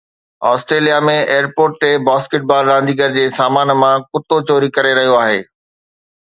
[0.51, 5.39] Australia ۾ airport تي basketball رانديگر جي سامان مان ڪتو چوري ڪري رهيو آهي